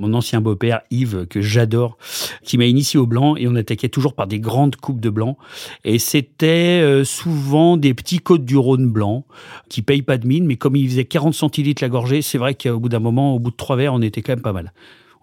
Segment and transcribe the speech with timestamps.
[0.00, 1.98] Mon ancien beau-père, Yves, que j'adore,
[2.42, 5.36] qui m'a initié au blanc et on attaquait toujours par des grandes coupes de blanc.
[5.84, 9.26] Et c'était euh, souvent des petits côtes du Rhône blanc
[9.68, 12.54] qui payent pas de mine, mais comme il faisait 40 centilitres la gorgée, c'est vrai
[12.54, 14.72] qu'au bout d'un moment, au bout de trois verres, on était quand même pas mal.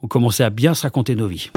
[0.03, 1.49] On commençait à bien se raconter nos vies.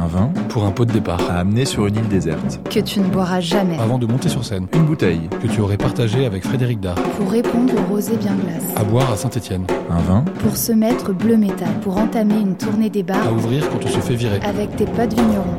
[0.00, 1.20] Un vin Pour un pot de départ.
[1.28, 2.60] à amener sur une île déserte.
[2.70, 4.66] que tu ne boiras jamais Avant de monter sur scène.
[4.74, 5.28] Une bouteille.
[5.42, 6.94] Que tu aurais partagé avec Frédéric Dard.
[7.16, 8.62] pour répondre au rosé bien glace.
[8.76, 9.64] À boire à Saint-Étienne.
[9.90, 13.68] Un vin Pour se mettre bleu métal, pour entamer une tournée des À bars ouvrir
[13.70, 14.40] quand on se fait virer.
[14.44, 15.58] avec tes potes vignerons.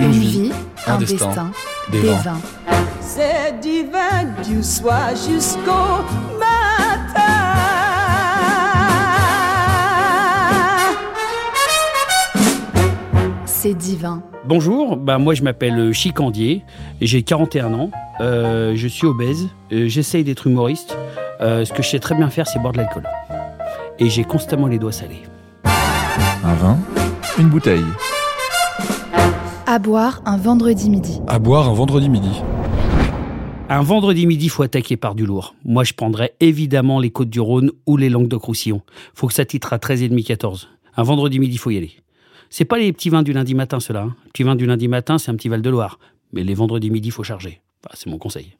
[0.00, 0.52] Une Une vie, vie,
[0.88, 1.50] un un destin, destin,
[1.92, 2.16] des des vins.
[2.24, 2.38] vins.
[3.00, 6.02] C'est divin du soir jusqu'au
[13.64, 14.22] C'est divin.
[14.46, 16.62] Bonjour, bah moi je m'appelle euh, Chicandier,
[17.00, 17.90] j'ai 41 ans,
[18.20, 20.98] euh, je suis obèse, euh, j'essaye d'être humoriste.
[21.40, 23.04] Euh, ce que je sais très bien faire, c'est boire de l'alcool.
[23.98, 25.22] Et j'ai constamment les doigts salés.
[25.64, 26.78] Un vin
[27.38, 27.86] Une bouteille.
[29.66, 31.22] À boire un vendredi midi.
[31.26, 32.42] À boire un vendredi midi.
[33.70, 35.54] Un vendredi midi, faut attaquer par du lourd.
[35.64, 38.82] Moi, je prendrais évidemment les Côtes du Rhône ou les Languedoc-Roussillon.
[39.14, 40.68] Faut que ça titre à 13,5, 14.
[40.98, 42.04] Un vendredi midi, faut y aller.
[42.56, 44.02] C'est pas les petits vins du lundi matin, ceux-là.
[44.02, 44.16] hein.
[44.26, 45.98] Les petits vins du lundi matin, c'est un petit Val de Loire.
[46.32, 47.60] Mais les vendredis midi, faut charger.
[47.84, 48.52] Enfin, c'est mon conseil.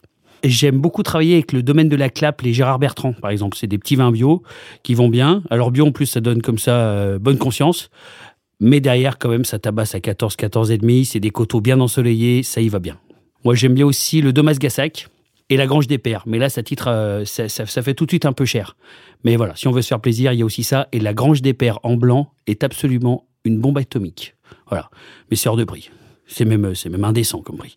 [0.42, 3.56] J'aime beaucoup travailler avec le domaine de la clappe, les Gérard Bertrand, par exemple.
[3.56, 4.42] C'est des petits vins bio
[4.82, 5.44] qui vont bien.
[5.48, 7.88] Alors bio, en plus, ça donne comme ça euh, bonne conscience.
[8.58, 11.04] Mais derrière, quand même, ça tabasse à 14, 14 et demi.
[11.04, 12.98] C'est des coteaux bien ensoleillés, ça y va bien.
[13.44, 15.06] Moi, j'aime bien aussi le Domas Gassac
[15.50, 16.24] et la Grange des Pères.
[16.26, 18.76] Mais là, ça titre, euh, ça, ça- ça fait tout de suite un peu cher.
[19.22, 20.88] Mais voilà, si on veut se faire plaisir, il y a aussi ça.
[20.90, 24.34] Et la Grange des Pères en blanc est absolument une bombe atomique.
[24.68, 24.90] Voilà.
[25.30, 25.90] Mais c'est hors de prix.
[26.26, 27.76] C'est même, c'est même indécent comme prix.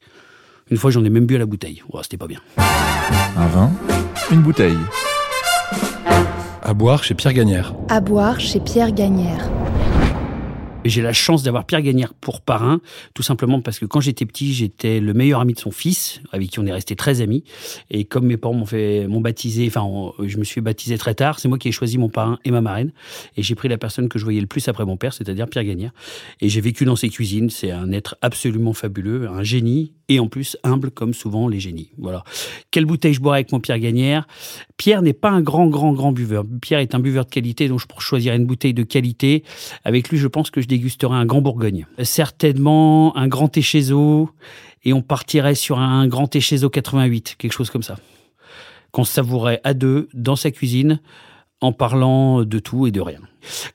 [0.72, 1.83] Une fois, j'en ai même bu à la bouteille.
[1.91, 2.39] Oh, c'était pas bien.
[2.57, 3.72] Un vin
[4.31, 4.77] Une bouteille.
[6.61, 7.73] À boire chez Pierre Gagnère.
[7.89, 9.50] À boire chez Pierre Gagnère.
[10.88, 12.80] J'ai la chance d'avoir Pierre Gagnère pour parrain,
[13.14, 16.50] tout simplement parce que quand j'étais petit, j'étais le meilleur ami de son fils, avec
[16.50, 17.44] qui on est resté très amis.
[17.92, 19.86] Et comme mes parents m'ont fait, m'ont baptisé, enfin,
[20.25, 22.62] je me suis baptisé très tard, c'est moi qui ai choisi mon parrain et ma
[22.62, 22.92] marraine.
[23.36, 25.66] Et j'ai pris la personne que je voyais le plus après mon père, c'est-à-dire Pierre
[25.66, 25.92] Gagnère.
[26.42, 27.50] Et j'ai vécu dans ses cuisines.
[27.50, 31.91] C'est un être absolument fabuleux, un génie, et en plus humble comme souvent les génies.
[31.97, 32.23] Voilà.
[32.72, 34.28] Quelle bouteille je boirais avec mon Pierre Gagnère?
[34.78, 36.44] Pierre n'est pas un grand, grand, grand buveur.
[36.62, 39.44] Pierre est un buveur de qualité, donc je choisirais une bouteille de qualité.
[39.84, 41.85] Avec lui, je pense que je dégusterai un grand Bourgogne.
[42.03, 44.29] Certainement un grand Téchézo,
[44.84, 47.97] et on partirait sur un grand Téchézo 88, quelque chose comme ça.
[48.91, 51.00] Qu'on savourait à deux, dans sa cuisine,
[51.62, 53.19] en parlant de tout et de rien.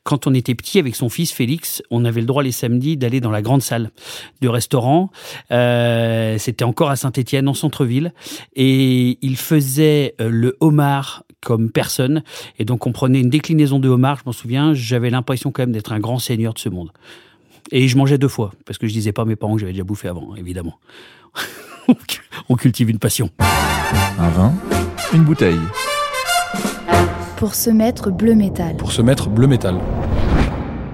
[0.05, 3.21] Quand on était petit avec son fils Félix, on avait le droit les samedis d'aller
[3.21, 3.91] dans la grande salle
[4.41, 5.11] de restaurant.
[5.51, 8.13] Euh, C'était encore à Saint-Étienne, en centre-ville,
[8.55, 12.23] et il faisait euh, le homard comme personne.
[12.59, 14.19] Et donc on prenait une déclinaison de homard.
[14.19, 16.91] Je m'en souviens, j'avais l'impression quand même d'être un grand seigneur de ce monde.
[17.71, 19.73] Et je mangeais deux fois parce que je disais pas à mes parents que j'avais
[19.73, 20.79] déjà bouffé avant, évidemment.
[22.49, 23.31] on cultive une passion.
[24.19, 24.55] Un vin
[25.15, 25.59] Une bouteille.
[27.43, 28.77] Pour se mettre bleu métal.
[28.77, 29.75] Pour se mettre bleu métal.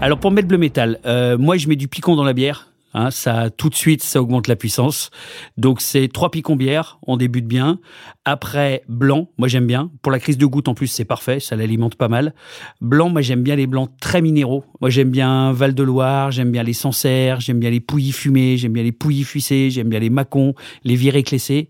[0.00, 2.72] Alors pour mettre bleu métal, euh, moi je mets du picon dans la bière.
[2.94, 5.10] Hein, ça tout de suite, ça augmente la puissance.
[5.58, 7.81] Donc c'est trois picons bière, on débute bien.
[8.25, 9.91] Après blanc, moi j'aime bien.
[10.00, 12.32] Pour la crise de goutte en plus, c'est parfait, ça l'alimente pas mal.
[12.81, 14.64] Blanc, moi j'aime bien les blancs très minéraux.
[14.81, 18.56] Moi j'aime bien Val de Loire, j'aime bien les Sancerre, j'aime bien les Pouilly fumés,
[18.56, 21.69] j'aime bien les Pouilly fuissés, j'aime bien les Macons, les virés clessés.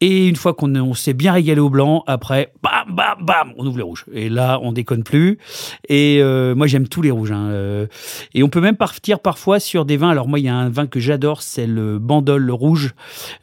[0.00, 3.66] Et une fois qu'on on s'est bien régalé au blanc, après, bam, bam, bam, on
[3.66, 4.04] ouvre les rouges.
[4.12, 5.38] Et là, on déconne plus.
[5.88, 7.32] Et euh, moi, j'aime tous les rouges.
[7.32, 7.48] hein.
[7.48, 7.86] Euh,
[8.32, 10.10] Et on peut même partir parfois sur des vins.
[10.10, 12.94] Alors moi, il y a un vin que j'adore, c'est le Bandol le rouge,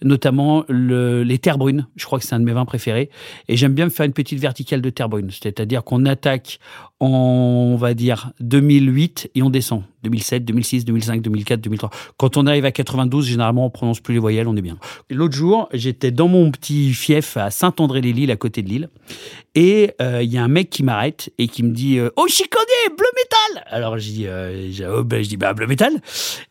[0.02, 1.88] notamment le- les terres brunes.
[1.98, 3.10] Je crois que c'est un de mes vins préférés.
[3.50, 5.30] Et j'aime bien me faire une petite verticale de terre brune.
[5.32, 6.60] C'est-à-dire qu'on attaque
[7.00, 9.84] on va dire, 2008 et on descend.
[10.04, 11.90] 2007, 2006, 2005, 2004, 2003.
[12.18, 14.78] Quand on arrive à 92, généralement, on prononce plus les voyelles, on est bien.
[15.10, 18.90] L'autre jour, j'étais dans mon petit fief à Saint-André-les-Lilles, à côté de Lille.
[19.56, 22.26] Et euh, il y a un mec qui m'arrête et qui me dit euh, Oh,
[22.26, 25.94] connais, bleu métal Alors je dis, euh, oh, ben, bah, bleu métal.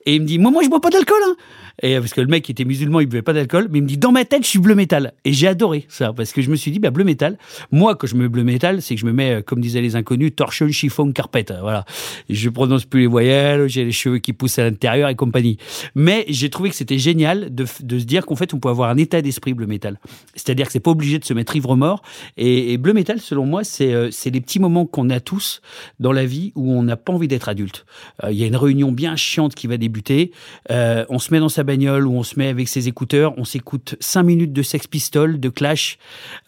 [0.06, 1.20] Et il me dit Moi, moi, je bois pas d'alcool.
[1.26, 1.36] Hein.
[1.82, 3.98] Et parce que le mec était musulman, il buvait pas d'alcool, mais il me dit
[3.98, 5.12] Dans ma tête, je suis bleu métal.
[5.24, 7.36] Et j'ai adoré ça, parce que je me suis dit bah, Bleu métal.
[7.72, 9.96] Moi, quand je me mets bleu métal, c'est que je me euh, comme disaient les
[9.96, 11.52] inconnus, torchon, chiffon, carpette.
[11.60, 11.84] Voilà.
[12.30, 15.58] Je prononce plus les voyelles, j'ai les cheveux qui poussent à l'intérieur et compagnie.
[15.94, 18.88] Mais j'ai trouvé que c'était génial de, de se dire qu'en fait, on peut avoir
[18.88, 19.98] un état d'esprit bleu métal.
[20.34, 22.02] C'est-à-dire que c'est pas obligé de se mettre ivre mort.
[22.36, 25.60] Et, métal, selon moi, c'est euh, c'est les petits moments qu'on a tous
[26.00, 27.84] dans la vie où on n'a pas envie d'être adulte.
[28.22, 30.32] Euh, Il y a une réunion bien chiante qui va débuter.
[30.70, 33.34] Euh, on se met dans sa bagnole ou on se met avec ses écouteurs.
[33.36, 35.98] On s'écoute cinq minutes de Sex Pistols, de Clash,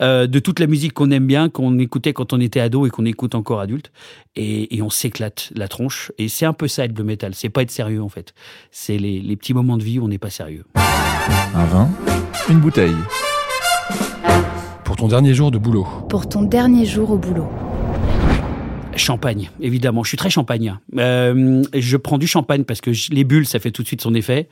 [0.00, 3.04] de toute la musique qu'on aime bien, qu'on écoutait quand on était ado et qu'on
[3.04, 3.90] écoute encore adulte.
[4.36, 6.12] Et, on s'éclate la tronche.
[6.18, 7.34] Et c'est un peu ça être bleu métal.
[7.34, 8.34] C'est pas être sérieux en fait.
[8.70, 10.64] C'est les, les petits moments de vie où on n'est pas sérieux.
[11.54, 11.90] Un vin,
[12.48, 12.94] une bouteille.
[14.96, 15.86] Pour ton dernier jour de boulot.
[16.08, 17.46] Pour ton dernier jour au boulot.
[18.96, 20.02] Champagne, évidemment.
[20.02, 20.78] Je suis très champagne.
[20.96, 24.00] Euh, je prends du champagne parce que je- les bulles, ça fait tout de suite
[24.00, 24.48] son effet.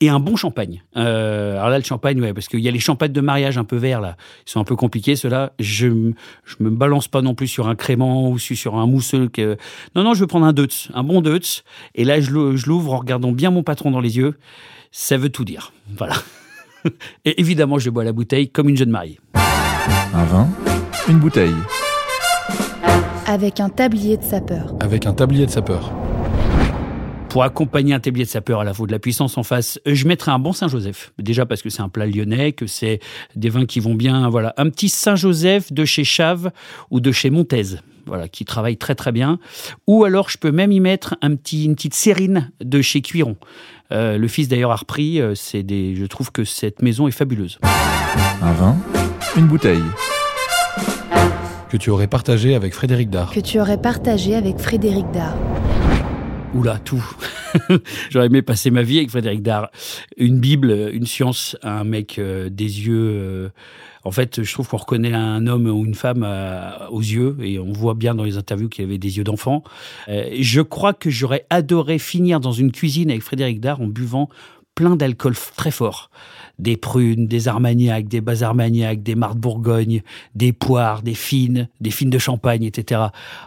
[0.00, 0.82] Et un bon champagne.
[0.96, 3.62] Euh, alors là, le champagne, ouais, parce qu'il y a les champagnes de mariage un
[3.62, 4.16] peu verts, là.
[4.46, 5.52] Ils sont un peu compliqués, ceux-là.
[5.60, 6.10] Je,
[6.44, 9.28] je me balance pas non plus sur un crément ou sur un mousseux.
[9.28, 9.56] Que...
[9.94, 11.62] Non, non, je vais prendre un Deutz, un bon Deutz.
[11.94, 14.34] Et là, je l'ouvre en regardant bien mon patron dans les yeux.
[14.90, 15.72] Ça veut tout dire.
[15.96, 16.14] Voilà.
[17.24, 19.20] Et évidemment, je bois la bouteille comme une jeune mariée.
[20.14, 20.48] Un vin,
[21.08, 21.54] une bouteille.
[23.26, 24.72] Avec un tablier de sapeur.
[24.80, 25.92] Avec un tablier de sapeur.
[27.30, 29.94] pour accompagner un tablier de sapeur à la fois de la puissance en face, euh,
[29.94, 31.12] je mettrais un bon Saint-Joseph.
[31.18, 33.00] Déjà parce que c'est un plat lyonnais, que c'est
[33.34, 34.28] des vins qui vont bien.
[34.28, 36.52] Voilà, un petit Saint-Joseph de chez Chave
[36.92, 37.80] ou de chez Montez.
[38.06, 39.38] Voilà, qui travaille très très bien.
[39.88, 43.36] Ou alors je peux même y mettre un petit, une petite sérine de chez Cuiron.
[43.90, 45.20] Euh, le fils d'ailleurs a repris.
[45.20, 47.58] euh, C'est des, je trouve que cette maison est fabuleuse.
[48.42, 48.76] Un vin,
[49.36, 49.82] une bouteille.
[51.68, 53.32] Que tu aurais partagé avec Frédéric Dard.
[53.32, 55.36] Que tu aurais partagé avec Frédéric Dard.
[56.54, 57.04] Oula, tout.
[58.10, 59.70] J'aurais aimé passer ma vie avec Frédéric Dard.
[60.16, 63.10] Une Bible, une science, un mec euh, des yeux.
[63.12, 63.48] euh,
[64.04, 67.58] en fait, je trouve qu'on reconnaît un homme ou une femme euh, aux yeux et
[67.58, 69.64] on voit bien dans les interviews qu'il avait des yeux d'enfant.
[70.08, 74.28] Euh, je crois que j'aurais adoré finir dans une cuisine avec Frédéric Dard en buvant
[74.74, 76.10] plein d'alcool très fort.
[76.58, 80.02] Des prunes, des armagnacs, des bas armagnacs, des de Bourgogne,
[80.34, 83.02] des poires, des fines, des fines de champagne, etc.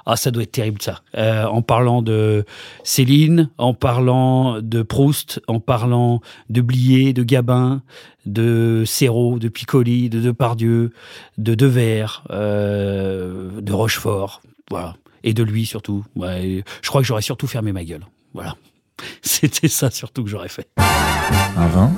[0.06, 1.02] Ah, ça doit être terrible ça.
[1.18, 2.46] Euh, en parlant de
[2.84, 7.82] Céline, en parlant de Proust, en parlant de Blier, de Gabin,
[8.26, 10.92] de Serrault, de Piccoli, de Depardieu,
[11.38, 14.96] de Devers, euh, de Rochefort, voilà.
[15.24, 16.06] Et de lui surtout.
[16.16, 18.06] Ouais, je crois que j'aurais surtout fermé ma gueule.
[18.34, 18.56] Voilà.
[19.22, 20.68] C'était ça surtout que j'aurais fait.
[20.78, 21.92] Un vin,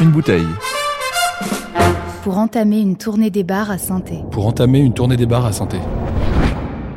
[0.00, 0.46] une bouteille.
[2.22, 4.00] Pour entamer une tournée des bars à saint
[4.30, 5.78] Pour entamer une tournée des bars à santé.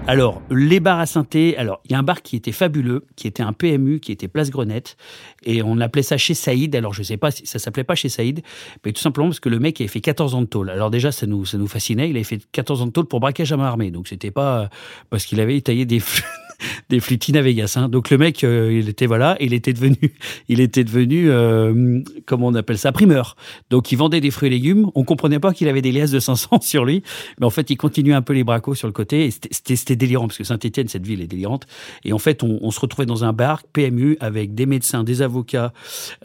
[0.10, 3.28] Alors, les bars à Sainté, alors, il y a un bar qui était fabuleux, qui
[3.28, 4.98] était un PMU, qui était Place Grenette,
[5.44, 6.76] et on appelait ça chez Saïd.
[6.76, 8.42] Alors, je sais pas si ça s'appelait pas chez Saïd,
[8.84, 10.72] mais tout simplement parce que le mec avait fait 14 ans de tôle.
[10.72, 12.10] Alors, déjà, ça nous, ça nous fascinait.
[12.10, 13.92] Il avait fait 14 ans de tôle pour braquage à main armée.
[13.92, 14.68] Donc, c'était pas euh,
[15.12, 16.02] parce qu'il avait taillé des,
[16.90, 17.74] des flutines à Vegas.
[17.76, 17.90] hein.
[17.90, 19.98] Donc, le mec, euh, il était, voilà, il était devenu,
[20.50, 23.36] il était devenu, euh, comment on appelle ça, primeur.
[23.70, 24.90] Donc, il vendait des fruits et légumes.
[24.96, 27.04] On comprenait pas qu'il avait des liasses de 500 sur lui.
[27.40, 29.30] Mais en fait, il continuait un peu les bracos sur le côté.
[29.32, 31.66] C'était- délirant, parce que Saint-Etienne, cette ville est délirante.
[32.06, 35.74] Et en fait, on, se retrouvait dans un bar PMU avec des médecins, des avocats,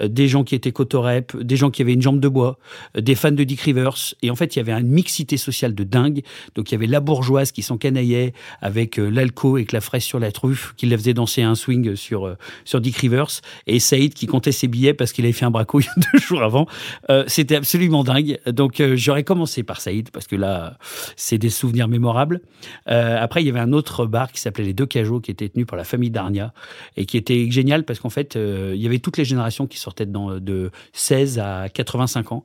[0.00, 2.58] euh, des gens qui étaient cotorep, des gens qui avaient une jambe de bois,
[2.96, 4.14] euh, des fans de Dick Rivers.
[4.22, 6.22] Et en fait, il y avait une mixité sociale de dingue.
[6.54, 10.18] Donc, il y avait la bourgeoise qui s'encanaillait avec l'alco et que la fraise sur
[10.18, 13.40] la truffe, qui la faisait danser un swing sur, euh, sur Dick Rivers.
[13.66, 16.10] Et Saïd qui comptait ses billets parce qu'il avait fait un braco il y a
[16.12, 16.66] deux jours avant.
[17.10, 18.38] Euh, C'était absolument dingue.
[18.46, 20.78] Donc, euh, j'aurais commencé par Saïd parce que là,
[21.16, 22.40] c'est des souvenirs mémorables.
[22.86, 25.66] Après, il y avait un autre bar qui s'appelait Les Deux Cajots, qui était tenu
[25.66, 26.52] par la famille Darnia
[26.96, 30.06] et qui était génial parce qu'en fait, il y avait toutes les générations qui sortaient
[30.06, 32.44] de 16 à 85 ans.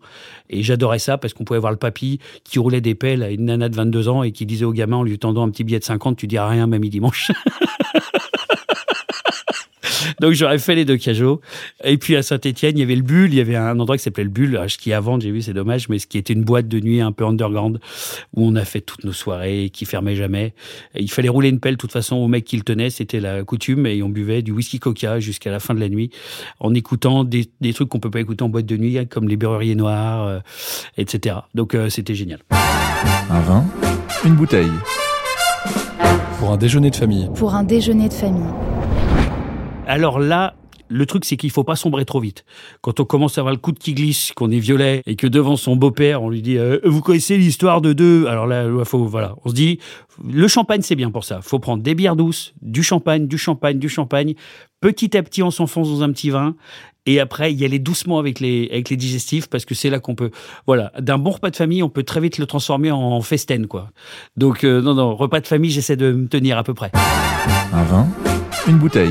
[0.50, 3.46] Et j'adorais ça parce qu'on pouvait voir le papy qui roulait des pelles à une
[3.46, 5.80] nana de 22 ans et qui disait au gamin en lui tendant un petit billet
[5.80, 7.32] de 50, tu diras rien, mamie dimanche.
[10.20, 11.42] Donc j'aurais fait les deux cajots.
[11.84, 14.04] Et puis à Saint-Etienne, il y avait le Bulle, il y avait un endroit qui
[14.04, 16.44] s'appelait le Bulle, ce qui vendre, j'ai vu, c'est dommage, mais ce qui était une
[16.44, 17.80] boîte de nuit un peu underground,
[18.34, 20.54] où on a fait toutes nos soirées, qui fermait jamais.
[20.96, 23.44] Il fallait rouler une pelle, de toute façon, au mec qui le tenait, c'était la
[23.44, 26.12] coutume, et on buvait du whisky coca jusqu'à la fin de la nuit,
[26.60, 29.76] en écoutant des, trucs qu'on peut pas écouter en boîte de nuit, comme les Berruriers
[29.76, 30.40] Noirs, euh,
[30.98, 31.38] etc.
[31.54, 32.40] Donc euh, c'était génial.
[33.30, 33.66] Un vin,
[34.26, 34.72] une bouteille.
[36.40, 37.30] Pour un déjeuner de famille.
[37.36, 38.48] Pour un déjeuner de famille.
[39.86, 40.56] Alors là,
[40.92, 42.46] Le truc, c'est qu'il faut pas sombrer trop vite.
[42.82, 45.28] Quand on commence à avoir le coup de qui glisse, qu'on est violet et que
[45.28, 48.26] devant son beau-père, on lui dit euh, Vous connaissez l'histoire de deux?
[48.26, 49.78] Alors là, il faut, voilà, on se dit
[50.28, 51.42] Le champagne, c'est bien pour ça.
[51.44, 54.34] faut prendre des bières douces, du champagne, du champagne, du champagne.
[54.82, 56.56] Petit à petit, on s'enfonce dans un petit vin.
[57.10, 60.14] Et après, y aller doucement avec les, avec les digestifs parce que c'est là qu'on
[60.14, 60.30] peut.
[60.68, 63.90] Voilà, d'un bon repas de famille, on peut très vite le transformer en festen, quoi.
[64.38, 66.92] Donc, euh, non, non, repas de famille, j'essaie de me tenir à peu près.
[67.74, 68.08] Un vin,
[68.68, 69.10] une bouteille.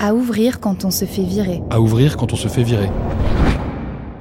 [0.00, 1.60] À ouvrir quand on se fait virer.
[1.70, 2.90] À ouvrir quand on se fait virer.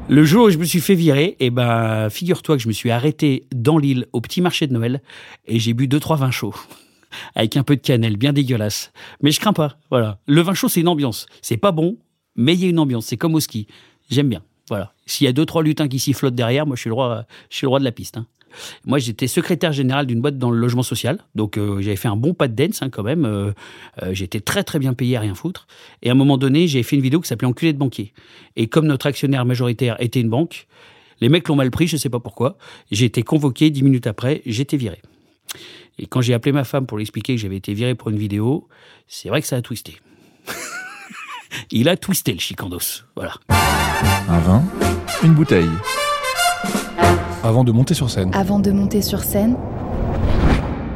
[0.07, 2.91] Le jour où je me suis fait virer, eh ben, figure-toi que je me suis
[2.91, 5.01] arrêté dans l'île au petit marché de Noël
[5.47, 6.53] et j'ai bu deux trois vins chauds
[7.35, 8.91] avec un peu de cannelle, bien dégueulasse.
[9.21, 9.77] Mais je crains pas.
[9.89, 11.27] Voilà, le vin chaud c'est une ambiance.
[11.41, 11.97] C'est pas bon,
[12.35, 13.05] mais il y a une ambiance.
[13.05, 13.67] C'est comme au ski.
[14.09, 14.41] J'aime bien.
[14.69, 14.93] Voilà.
[15.05, 17.25] S'il y a deux trois lutins qui s'y flottent derrière, moi je suis le roi,
[17.49, 18.17] je suis le roi de la piste.
[18.17, 18.25] Hein.
[18.85, 22.15] Moi, j'étais secrétaire général d'une boîte dans le logement social, donc euh, j'avais fait un
[22.15, 23.25] bon pas de dance hein, quand même.
[23.25, 23.51] Euh,
[24.01, 25.67] euh, j'étais très très bien payé à rien foutre.
[26.01, 28.13] Et à un moment donné, j'ai fait une vidéo qui s'appelait Enculé de banquier.
[28.55, 30.67] Et comme notre actionnaire majoritaire était une banque,
[31.21, 32.57] les mecs l'ont mal pris, je ne sais pas pourquoi.
[32.91, 35.01] J'ai été convoqué dix minutes après, j'étais viré.
[35.97, 38.17] Et quand j'ai appelé ma femme pour lui expliquer que j'avais été viré pour une
[38.17, 38.67] vidéo,
[39.07, 39.97] c'est vrai que ça a twisté.
[41.71, 43.03] Il a twisté le chicandos.
[43.15, 43.35] Voilà.
[43.49, 44.63] Un vin,
[45.23, 45.69] une bouteille.
[47.43, 48.31] Avant de monter sur scène.
[48.33, 49.55] Avant de monter sur scène,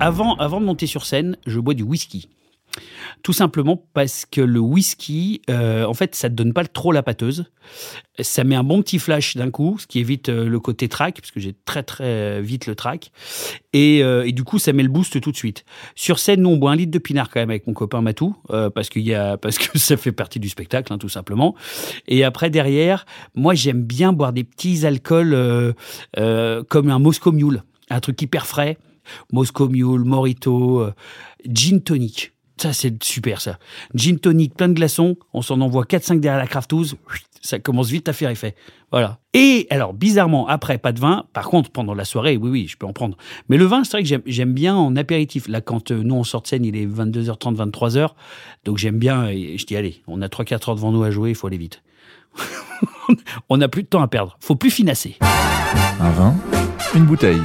[0.01, 2.29] Avant, avant de monter sur scène, je bois du whisky.
[3.23, 7.03] Tout simplement parce que le whisky, euh, en fait, ça ne donne pas trop la
[7.03, 7.45] pâteuse.
[8.19, 11.19] Ça met un bon petit flash d'un coup, ce qui évite euh, le côté track,
[11.19, 13.11] parce que j'ai très très vite le track.
[13.73, 15.65] Et, euh, et du coup, ça met le boost tout de suite.
[15.95, 18.35] Sur scène, nous, on boit un litre de pinard quand même avec mon copain Matou,
[18.73, 21.55] parce, qu'il y a, parce que ça fait partie du spectacle, hein, tout simplement.
[22.07, 25.75] Et après, derrière, moi, j'aime bien boire des petits alcools
[26.15, 28.77] comme un Moscow Mule, un truc hyper frais.
[29.33, 30.87] Moscow Mule, Morito,
[31.45, 32.31] gin tonic.
[32.59, 33.57] Ça, c'est super, ça.
[33.95, 35.15] Gin tonic, plein de glaçons.
[35.33, 36.97] On s'en envoie 4-5 derrière la craftouse.
[37.41, 38.53] Ça commence vite à faire effet.
[38.91, 39.19] Voilà.
[39.33, 41.23] Et alors, bizarrement, après, pas de vin.
[41.31, 43.15] Par contre, pendant la soirée, oui, oui, je peux en prendre.
[43.47, 45.47] Mais le vin, c'est vrai que j'aime- bien en apéritif.
[45.47, 48.09] Là, quand euh, nous, on sort de scène, il est 22h30, 23h.
[48.65, 49.27] Donc, j'aime bien.
[49.29, 51.57] Et je dis, allez, on a 3-4 heures devant nous à jouer, il faut aller
[51.57, 51.81] vite.
[53.49, 54.35] on n'a plus de temps à perdre.
[54.41, 55.15] Faut plus finasser.
[56.01, 56.35] Un vin,
[56.93, 57.39] une bouteille.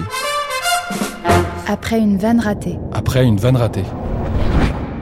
[1.68, 2.76] après une vanne ratée.
[2.92, 3.84] Après une vanne ratée.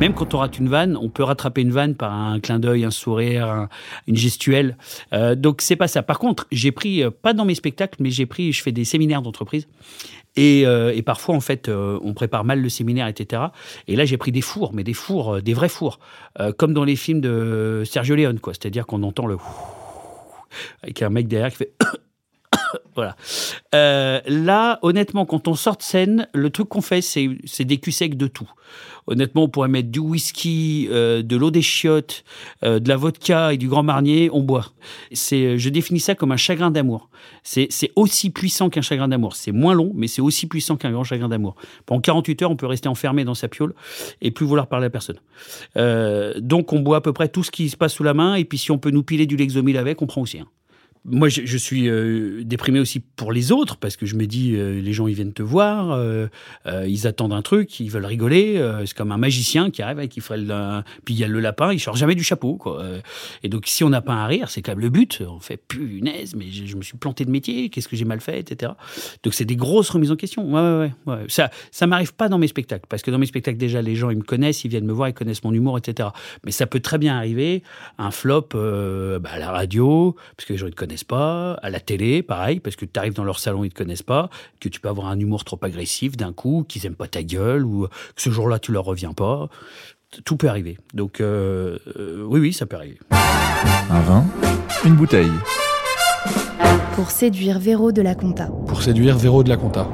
[0.03, 2.85] Même quand on rate une vanne, on peut rattraper une vanne par un clin d'œil,
[2.85, 3.69] un sourire, un-
[4.09, 4.77] une gestuelle.
[5.13, 6.03] Euh, donc c'est pas ça.
[6.03, 8.85] Par contre, j'ai pris, euh, pas dans mes spectacles, mais j'ai pris, je fais des
[8.85, 9.69] séminaires d'entreprise.
[10.35, 13.43] Et, euh, et parfois, en fait, euh, on prépare mal le séminaire, etc.
[13.87, 16.01] Et là, j'ai pris des fours, mais des fours, des vrais fours.
[16.59, 18.55] Comme dans les films de Sergio Leone, quoi.
[18.55, 19.37] C'est-à-dire qu'on entend le
[20.83, 21.75] avec un mec derrière qui fait
[22.95, 23.17] voilà.
[23.75, 27.93] Euh, là, honnêtement, quand on sort de scène, le truc qu'on fait, c'est des culs
[27.93, 28.51] secs de tout.
[29.07, 32.23] Honnêtement, on pourrait mettre du whisky, euh, de l'eau des chiottes,
[32.63, 34.73] euh, de la vodka et du Grand Marnier, on boit.
[35.11, 37.09] C'est, je définis ça comme un chagrin d'amour.
[37.43, 39.35] C'est c'est aussi puissant qu'un chagrin d'amour.
[39.35, 41.57] C'est moins long, mais c'est aussi puissant qu'un grand chagrin d'amour.
[41.85, 43.75] Pendant 48 heures, on peut rester enfermé dans sa piole
[44.21, 45.19] et plus vouloir parler à personne.
[45.77, 48.37] Euh, donc, on boit à peu près tout ce qui se passe sous la main,
[48.37, 50.39] et puis si on peut nous piler du Lexomil avec, on prend aussi.
[50.39, 50.47] hein.
[51.05, 54.81] Moi, je, suis euh, déprimé aussi pour les autres parce que je me dis, euh,
[54.81, 56.29] les gens, ils viennent te voir, euh,
[56.87, 58.63] ils attendent un truc, ils veulent rigoler.
[58.87, 61.41] c'est comme un magicien qui arrive avec, il ferait le, puis il y a le
[61.41, 62.85] lapin, il sort jamais du chapeau, quoi.
[63.43, 65.23] Et donc, si on n'a pas un rire, c'est quand même le but.
[65.29, 68.39] On fait punaise, mais je, me suis planté de métier, qu'est-ce que j'ai mal fait,
[68.39, 68.73] etc.
[69.25, 70.53] Donc, c'est des grosses remises en question.
[70.53, 71.25] Ouais, ouais, ouais.
[71.27, 74.11] Ça, ça m'arrive pas dans mes spectacles parce que dans mes spectacles, déjà, les gens,
[74.11, 76.11] ils me connaissent, ils viennent me voir, ils connaissent mon humour, etc.
[76.45, 77.65] Mais ça peut très bien arriver,
[77.99, 81.71] un flop bah, à la radio, parce que les gens ne te connaissent pas, à
[81.71, 84.29] la télé, pareil, parce que tu arrives dans leur salon, ils ne te connaissent pas,
[84.61, 87.65] que tu peux avoir un humour trop agressif d'un coup, qu'ils n'aiment pas ta gueule,
[87.65, 89.49] ou que ce jour-là, tu leur reviens pas.
[90.27, 90.77] Tout peut arriver.
[90.93, 92.99] Donc, euh, euh, oui, oui, ça peut arriver.
[93.11, 94.27] Un vin,
[94.85, 95.33] une bouteille.
[96.95, 98.51] Pour séduire Véro de la Conta.
[98.67, 99.89] Pour séduire Véro de la Conta.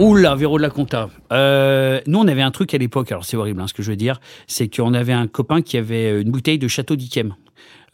[0.00, 1.08] Oula, Véro de la Conta.
[1.32, 3.92] Euh, nous, on avait un truc à l'époque, alors c'est horrible hein, ce que je
[3.92, 7.34] veux dire, c'est qu'on avait un copain qui avait une bouteille de Château d'Yquem.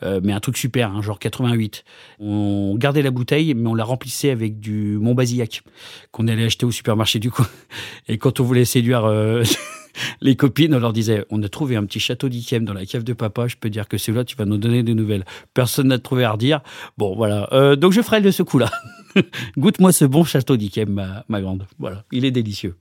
[0.02, 1.84] Euh, mais un truc super, hein, genre 88.
[2.20, 5.62] On gardait la bouteille, mais on la remplissait avec du Montbazillac,
[6.10, 7.46] qu'on allait acheter au supermarché du coin.
[8.08, 9.42] Et quand on voulait séduire euh,
[10.20, 13.04] les copines, on leur disait On a trouvé un petit château d'Yquem dans la cave
[13.04, 15.24] de papa, je peux dire que c'est là, tu vas nous donner des nouvelles.
[15.54, 16.60] Personne n'a trouvé à redire.
[16.98, 17.48] Bon, voilà.
[17.52, 18.70] Euh, donc je ferai de ce coup-là.
[19.58, 21.66] Goûte-moi ce bon château d'Yquem, ma, ma grande.
[21.78, 22.76] Voilà, il est délicieux.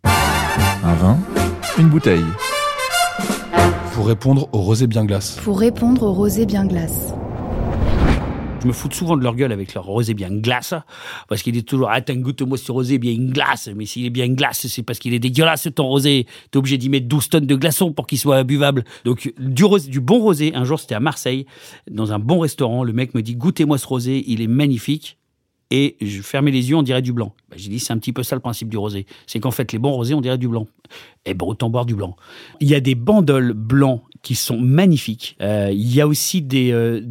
[0.84, 1.20] Un vin,
[1.78, 2.26] une bouteille.
[3.94, 5.40] Pour répondre au rosé bien glace.
[5.44, 7.14] Pour répondre au rosé bien glace.
[8.60, 10.74] Je me fous souvent de leur gueule avec leur rosé bien glace,
[11.28, 13.70] parce qu'il est toujours, attends, goûte-moi ce rosé bien glace.
[13.76, 16.26] Mais s'il est bien glace, c'est parce qu'il est dégueulasse, ton rosé.
[16.50, 18.84] T'es obligé d'y mettre 12 tonnes de glaçons pour qu'il soit buvable.
[19.06, 21.46] Donc, du, rosé, du bon rosé, un jour, c'était à Marseille,
[21.92, 25.20] dans un bon restaurant, le mec me dit, goûtez-moi ce rosé, il est magnifique
[25.72, 27.34] et je fermais les yeux, on dirait du blanc.
[27.50, 29.06] Ben, j'ai dit, c'est un petit peu ça le principe du rosé.
[29.26, 30.68] C'est qu'en fait, les bons rosés, on dirait du blanc.
[31.26, 32.16] Et ben, autant boire du blanc.
[32.60, 35.36] Il y a des bandoles blancs qui sont magnifiques.
[35.42, 37.02] Euh, il y a aussi des, euh,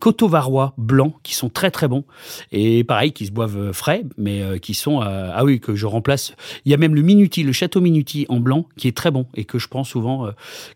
[0.00, 2.04] coteaux varois blancs qui sont très très bons.
[2.50, 5.00] Et pareil, qui se boivent euh, frais, mais euh, qui sont...
[5.00, 6.32] ah oui, que je remplace.
[6.64, 9.26] Il y a même le Minuti, le château Minuti en blanc, qui est très bon
[9.34, 10.28] et que je prends souvent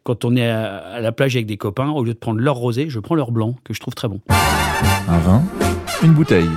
[0.05, 1.91] quand on est à la plage avec des copains.
[1.91, 4.21] Au lieu de prendre leur rosé, je prends leur blanc, que je trouve très bon.
[5.09, 5.43] Un vin,
[6.03, 6.49] une bouteille.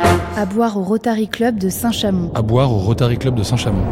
[0.00, 2.32] À boire au Rotary Club de Saint-Chamond.
[2.34, 3.84] À boire au Rotary Club de Saint-Chamond.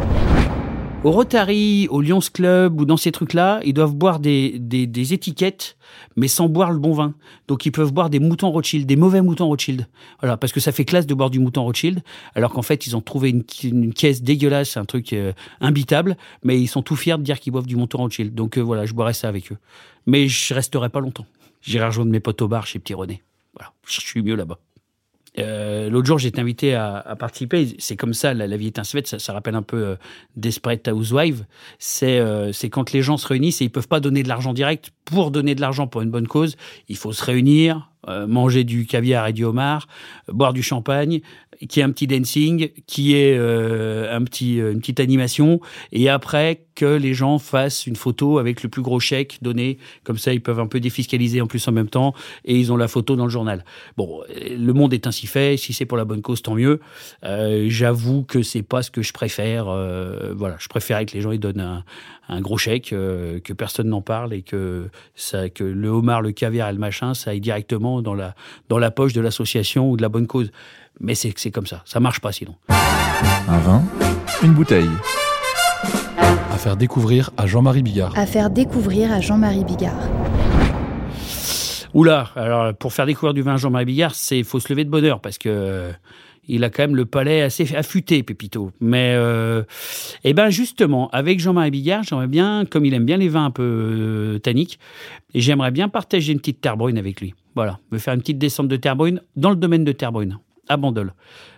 [1.03, 5.13] Au Rotary, au Lions Club ou dans ces trucs-là, ils doivent boire des, des, des
[5.13, 5.75] étiquettes,
[6.15, 7.13] mais sans boire le bon vin.
[7.49, 9.87] Donc ils peuvent boire des moutons Rothschild, des mauvais moutons Rothschild.
[10.21, 12.01] Voilà, parce que ça fait classe de boire du mouton Rothschild,
[12.35, 16.59] alors qu'en fait ils ont trouvé une, une caisse dégueulasse, un truc euh, imbitable, mais
[16.59, 18.33] ils sont tout fiers de dire qu'ils boivent du mouton Rothschild.
[18.33, 19.57] Donc euh, voilà, je boirai ça avec eux.
[20.05, 21.25] Mais je resterai pas longtemps.
[21.61, 23.23] J'irai rejoindre mes potes au bar chez Petit René.
[23.55, 24.57] Voilà, je suis mieux là-bas.
[25.39, 27.75] Euh, L'autre jour, j'ai été invité à, à participer.
[27.79, 29.07] C'est comme ça, la, vie est un Suède.
[29.07, 29.95] Ça, ça rappelle un peu euh,
[30.35, 31.45] Desperate Housewives.
[31.79, 34.91] C'est euh, quand les gens se réunissent et ils peuvent pas donner de l'argent direct.
[35.05, 36.55] Pour donner de l'argent pour une bonne cause,
[36.87, 39.87] il faut se réunir, euh, manger du caviar et du homard,
[40.27, 41.21] euh, boire du champagne,
[41.69, 45.61] qui est un petit dancing, qui est euh, un petit, une petite animation,
[45.93, 50.17] et après que les gens fassent une photo avec le plus gros chèque donné, comme
[50.17, 52.13] ça ils peuvent un peu défiscaliser en plus en même temps,
[52.45, 53.63] et ils ont la photo dans le journal.
[53.97, 56.79] Bon, euh, le monde est ainsi fait, si c'est pour la bonne cause, tant mieux.
[57.23, 59.67] Euh, J'avoue que c'est pas ce que je préfère.
[59.67, 61.83] euh, voilà, je préfère que les gens ils donnent
[62.29, 64.89] un, gros chèque, que personne n'en parle et que
[65.53, 68.35] que le homard, le caviar et le machin, ça aille directement dans la
[68.69, 70.51] dans la poche de l'association ou de la bonne cause.
[70.99, 72.55] Mais c'est comme ça, ça marche pas sinon.
[72.69, 73.83] Un vin,
[74.43, 74.89] une bouteille.
[76.63, 78.17] À faire découvrir à Jean-Marie Bigard.
[78.17, 79.99] À faire découvrir à Jean-Marie Bigard.
[81.93, 84.89] Oula, alors pour faire découvrir du vin à Jean-Marie Bigard, c'est faut se lever de
[84.89, 85.91] bonne heure parce que euh,
[86.47, 88.71] il a quand même le palais assez affûté, Pépito.
[88.79, 89.63] Mais euh,
[90.23, 93.51] eh ben justement, avec Jean-Marie Bigard, j'aimerais bien, comme il aime bien les vins un
[93.51, 94.79] peu euh, tanniques,
[95.33, 97.35] et j'aimerais bien partager une petite terre brune avec lui.
[97.55, 100.37] Voilà, me faire une petite descente de terre brune dans le domaine de terre brune,
[100.69, 101.13] à Bandol.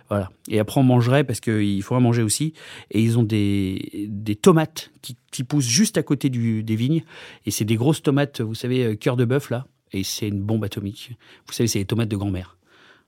[0.08, 0.30] Voilà.
[0.48, 2.52] Et après, on mangerait, parce qu'il faudra manger aussi.
[2.90, 7.02] Et ils ont des, des tomates qui, qui poussent juste à côté du, des vignes.
[7.44, 9.66] Et c'est des grosses tomates, vous savez, euh, cœur de bœuf, là.
[9.92, 11.12] Et c'est une bombe atomique.
[11.46, 12.56] Vous savez, c'est les tomates de grand-mère.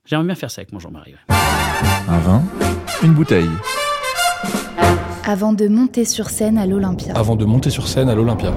[0.04, 1.12] J'aimerais bien faire ça avec mon Jean-Marie.
[1.12, 1.36] ouais.
[2.08, 2.42] Un vin,
[3.02, 3.50] une bouteille.
[5.24, 7.12] Avant de monter sur scène à l'Olympia.
[7.14, 8.54] Avant de monter sur scène à l'Olympia.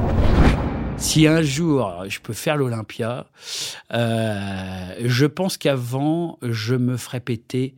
[0.96, 3.26] Si un jour je peux faire l'Olympia,
[3.92, 7.76] euh, je pense qu'avant, je me ferais péter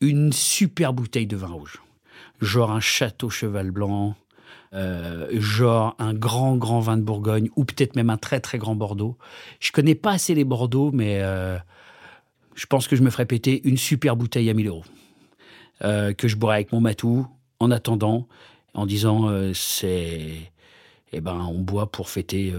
[0.00, 1.82] une super bouteille de vin rouge.
[2.40, 4.14] Genre un château cheval blanc,
[4.72, 8.74] euh, genre un grand, grand vin de Bourgogne, ou peut-être même un très, très grand
[8.74, 9.16] Bordeaux.
[9.58, 11.58] Je connais pas assez les Bordeaux, mais euh,
[12.54, 14.84] je pense que je me ferais péter une super bouteille à 1000 euros.
[15.82, 17.26] Euh, que je boirais avec mon matou,
[17.58, 18.28] en attendant,
[18.74, 20.52] en disant c'est.
[21.12, 22.54] Eh ben, on boit pour fêter,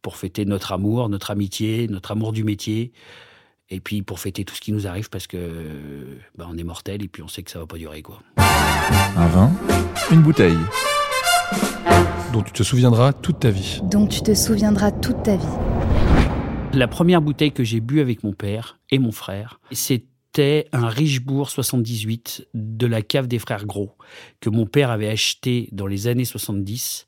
[0.00, 2.92] pour fêter notre amour, notre amitié, notre amour du métier,
[3.70, 7.02] et puis pour fêter tout ce qui nous arrive parce que ben, on est mortel
[7.02, 8.20] et puis on sait que ça va pas durer quoi.
[8.36, 9.52] Un vin,
[10.10, 10.58] une bouteille.
[12.32, 13.80] Dont tu te souviendras toute ta vie.
[13.84, 15.46] dont tu te souviendras toute ta vie.
[16.74, 21.48] La première bouteille que j'ai bu avec mon père et mon frère, c'était un Richebourg
[21.48, 23.96] 78 de la cave des frères Gros
[24.40, 27.06] que mon père avait acheté dans les années 70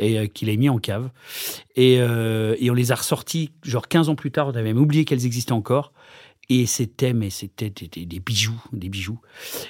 [0.00, 1.10] et euh, qu'il a mis en cave.
[1.76, 4.78] Et, euh, et on les a ressortis, genre 15 ans plus tard, on avait même
[4.78, 5.92] oublié qu'elles existaient encore.
[6.48, 9.20] Et c'était, mais c'était des, bijoux, des bijoux.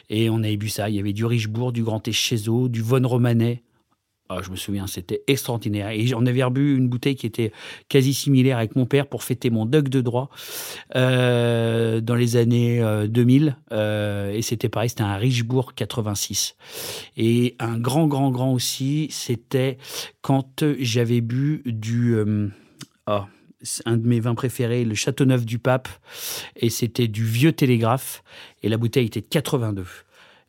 [0.08, 0.88] Et on avait bu ça.
[0.88, 3.62] Il y avait du Richebourg, du Grand Echezo, du Von Romanet.
[4.32, 5.90] Ah, je me souviens, c'était extraordinaire.
[5.90, 7.50] Et on avait rebu une bouteille qui était
[7.88, 10.30] quasi similaire avec mon père pour fêter mon Doug de droit
[10.94, 13.56] euh, dans les années euh, 2000.
[13.72, 16.54] Euh, et c'était pareil, c'était un Richebourg 86.
[17.16, 19.78] Et un grand, grand, grand aussi, c'était
[20.22, 22.14] quand j'avais bu du...
[22.14, 22.46] euh,
[23.06, 23.26] ah,
[23.84, 25.88] un de mes vins préférés, le Châteauneuf du Pape.
[26.54, 28.22] Et c'était du vieux télégraphe.
[28.62, 29.86] Et la bouteille était de 82.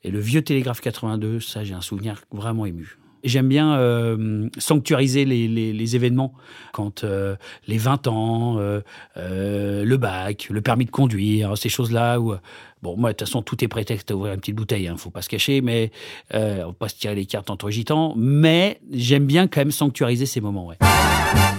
[0.03, 2.99] Et le vieux télégraphe 82, ça, j'ai un souvenir vraiment ému.
[3.23, 6.33] J'aime bien euh, sanctuariser les, les- les événements
[6.73, 7.35] quand euh,
[7.67, 8.81] les 20 ans, euh,
[9.17, 12.33] euh, le bac, le permis de conduire, ces choses-là où
[12.81, 15.09] bon moi de toute façon tout est prétexte à ouvrir une petite bouteille, hein, faut
[15.11, 15.91] pas se cacher, mais
[16.33, 19.71] euh, on va pas se tirer les cartes entre gitans, mais j'aime bien quand même
[19.71, 20.67] sanctuariser ces moments.
[20.67, 20.77] Ouais.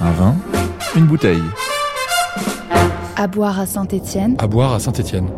[0.00, 0.34] Un vin,
[0.96, 1.42] une bouteille.
[3.16, 4.34] À boire à Saint-Étienne.
[4.38, 5.28] À boire à Saint-Étienne.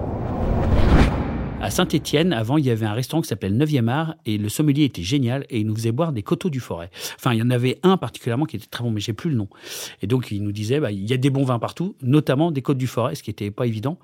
[1.64, 4.50] À Saint-Étienne, avant, il y avait un restaurant qui s'appelait le 9e art et le
[4.50, 6.90] sommelier était génial et il nous faisait boire des coteaux du forêt.
[7.16, 9.36] Enfin, il y en avait un particulièrement qui était très bon, mais j'ai plus le
[9.36, 9.48] nom.
[10.02, 12.60] Et donc, il nous disait, bah, il y a des bons vins partout, notamment des
[12.60, 13.98] côtes du forêt, ce qui n'était pas évident.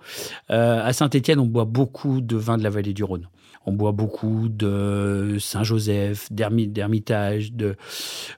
[0.50, 3.28] Euh, à Saint-Étienne, on boit beaucoup de vins de la vallée du Rhône.
[3.66, 7.76] On boit beaucoup de Saint-Joseph, d'Hermi- d'Hermitage, de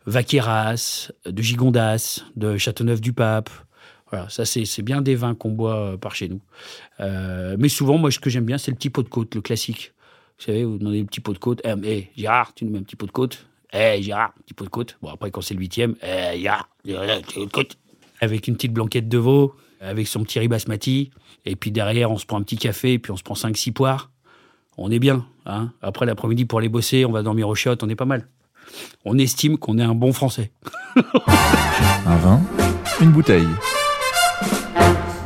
[0.05, 3.51] Vaqueras, de Gigondas, de Châteauneuf-du-Pape.
[4.13, 6.41] Voilà, ça c'est bien des vins qu'on boit euh, par chez nous.
[7.01, 9.41] Euh, mais souvent, moi, ce que j'aime bien, c'est le petit pot de côte, le
[9.41, 9.95] classique.
[10.39, 11.63] Vous savez, vous demandez le petit pot de côte.
[11.65, 13.47] Eh, mais Gérard, tu nous mets un petit pot de côte?
[13.73, 14.99] Eh, Gérard, petit pot de côte.
[15.01, 17.79] Bon, après, quand c'est le huitième, eh, Gérard, petit pot de côte.
[18.21, 21.11] Avec une petite blanquette de veau, avec son petit riz basmati.
[21.47, 24.11] Et puis derrière, on se prend un petit café, puis on se prend 5-6 poires.
[24.77, 25.27] On est bien.
[25.47, 28.29] Hein après, l'après-midi, pour aller bosser, on va dormir au chiottes, on est pas mal.
[29.07, 30.53] On estime qu'on est un bon Français.
[32.07, 32.43] Un vin,
[33.01, 33.49] une bouteille.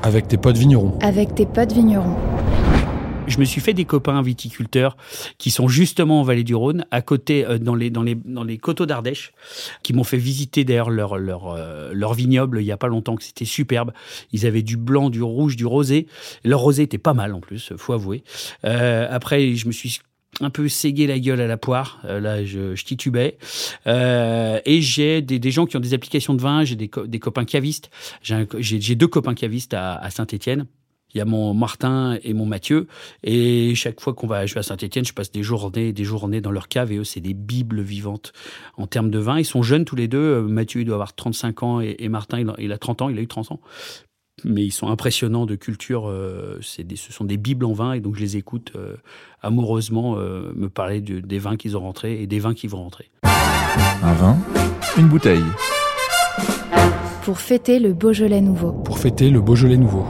[0.06, 0.96] Avec tes potes vignerons.
[1.02, 2.14] Avec tes potes vignerons.
[3.26, 4.96] Je me suis fait des copains viticulteurs
[5.36, 8.44] qui sont justement en vallée du Rhône, à côté, euh, dans, les, dans, les, dans
[8.44, 9.32] les coteaux d'Ardèche,
[9.82, 13.16] qui m'ont fait visiter d'ailleurs leur, leur, euh, leur vignoble il y a pas longtemps,
[13.16, 13.90] que c'était superbe.
[14.30, 16.06] Ils avaient du blanc, du rouge, du rosé.
[16.44, 18.22] Leur rosé était pas mal en plus, faut avouer.
[18.64, 19.98] Euh, après, je me suis
[20.40, 22.00] un peu ségué la gueule à la poire.
[22.04, 23.38] Euh, là, je, titubais.
[23.86, 26.64] Euh, et j'ai des, gens qui ont des applications de vin.
[26.64, 27.90] J'ai des, co- des copains cavistes.
[28.22, 30.66] J'ai deux copains cavistes à, à Saint-Étienne.
[31.14, 32.88] Il y a mon Martin et mon Mathieu.
[33.22, 36.50] Et chaque fois qu'on va, vais à Saint-Etienne, je passe des journées, des journées dans
[36.50, 36.92] leur cave.
[36.92, 38.34] Et eux, c'est des bibles vivantes
[38.76, 39.38] en termes de vin.
[39.38, 40.18] Ils sont jeunes tous les deux.
[40.18, 43.08] Euh, Mathieu, il doit avoir 35 ans et, Martin, il a 30 ans.
[43.08, 43.60] Il a eu 30 ans.
[44.44, 46.08] Mais ils sont impressionnants de culture.
[46.08, 47.94] euh, des, ce sont des bibles en vin.
[47.94, 48.94] Et donc, je les écoute euh,
[49.42, 52.82] amoureusement euh, me parler de- des vins qu'ils ont rentrés et des vins qui vont
[52.82, 53.10] rentrer.
[54.02, 54.36] Un vin,
[54.98, 55.42] une bouteille.
[57.22, 58.72] Pour fêter le Beaujolais nouveau.
[58.72, 60.04] Pour fêter le Beaujolais nouveau.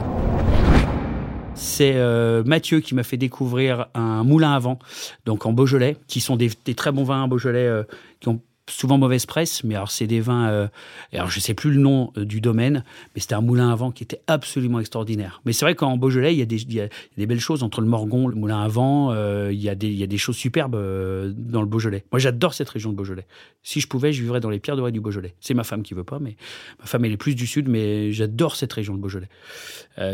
[1.55, 4.77] C'est euh, Mathieu qui m'a fait découvrir un moulin à vent,
[5.25, 7.83] donc en Beaujolais, qui sont des, des très bons vins en Beaujolais euh,
[8.19, 10.49] qui ont souvent mauvaise presse, mais alors c'est des vins.
[10.49, 10.67] euh,
[11.13, 12.83] alors je sais plus le nom euh, du domaine,
[13.15, 15.41] mais c'était un moulin à vent qui était absolument extraordinaire.
[15.45, 18.35] Mais c'est vrai qu'en Beaujolais, il y, a des, belles choses entre le Morgon, le
[18.35, 19.11] moulin à vent.
[19.11, 22.03] euh, il, y a des, y a des choses superbes euh, dans le Beaujolais.
[22.11, 23.25] Moi, j'adore cette région de Beaujolais.
[23.63, 25.33] Si je pouvais, je vivrais dans les pierres dorées du Beaujolais.
[25.39, 26.35] C'est ma femme qui veut pas, mais
[26.79, 29.29] ma femme elle est plus du sud, mais j'adore cette région de Beaujolais.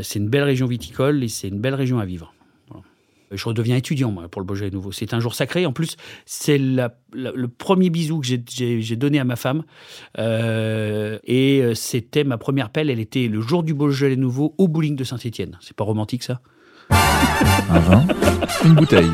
[0.01, 2.33] C'est une belle région viticole et c'est une belle région à vivre.
[3.34, 4.91] Je redeviens étudiant moi, pour le Beaujolais nouveau.
[4.91, 5.65] C'est un jour sacré.
[5.65, 9.63] En plus, c'est la- la- le premier bisou que j'ai- donné à ma femme.
[10.19, 12.89] Euh, et euh, c'était ma première pelle.
[12.89, 15.58] Elle était le jour du Beaujolais nouveau au bowling de Saint-Etienne.
[15.62, 16.41] C'est pas romantique ça?
[17.69, 18.06] Un vin,
[18.65, 19.10] une bouteille.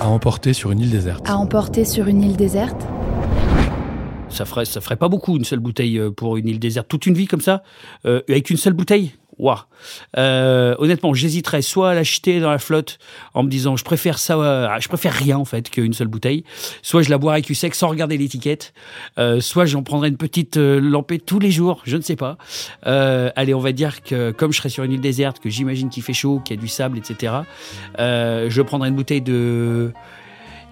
[0.00, 1.28] À emporter sur une île déserte.
[1.28, 2.80] À emporter sur une île déserte.
[4.28, 6.88] ça ferait, ça ferait pas beaucoup une seule bouteille euh, pour une île déserte.
[6.88, 7.62] Toute une vie comme ça,
[8.04, 9.12] euh, avec une seule bouteille?
[10.16, 12.98] Euh, honnêtement, j'hésiterais soit à l'acheter dans la flotte
[13.34, 16.44] en me disant je préfère ça, euh, je préfère rien en fait qu'une seule bouteille,
[16.82, 18.72] soit je la boirais cul sec sans regarder l'étiquette,
[19.18, 22.36] euh, soit j'en prendrais une petite lampée tous les jours, je ne sais pas.
[22.82, 26.02] Allez, on va dire que comme je serais sur une île déserte, que j'imagine qu'il
[26.02, 27.32] fait chaud, qu'il y a du sable, etc.
[27.98, 29.92] je prendrais une bouteille de,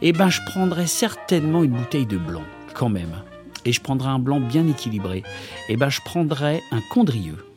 [0.02, 2.44] eh ben je prendrais certainement une bouteille de blanc
[2.74, 3.22] quand même
[3.64, 5.22] et je prendrai un blanc bien équilibré,
[5.68, 7.51] et ben je prendrai un condrieux.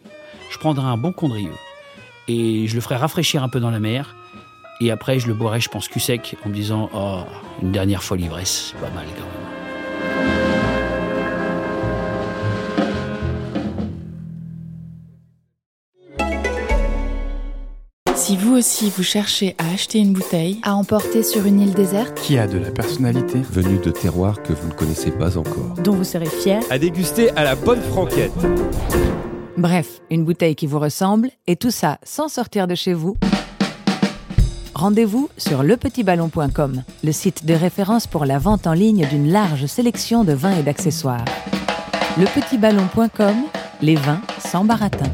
[0.56, 1.52] Je prendrai un bon condrieux
[2.30, 4.16] et je le ferai rafraîchir un peu dans la mer.
[4.80, 7.20] Et après, je le boirai, je pense, cul sec, en me disant Oh,
[7.62, 10.36] une dernière fois l'ivresse, c'est pas mal quand même.
[18.16, 22.16] Si vous aussi vous cherchez à acheter une bouteille, À emporter sur une île déserte.
[22.22, 25.76] qui a de la personnalité venu de terroirs que vous ne connaissez pas encore.
[25.84, 26.62] dont vous serez fier.
[26.70, 28.32] À déguster à la bonne franquette.
[29.58, 33.16] Bref, une bouteille qui vous ressemble, et tout ça sans sortir de chez vous.
[34.74, 40.26] Rendez-vous sur lepetitballon.com, le site de référence pour la vente en ligne d'une large sélection
[40.26, 41.24] de vins et d'accessoires.
[42.18, 43.36] Lepetitballon.com,
[43.82, 45.10] les vins sans baratin.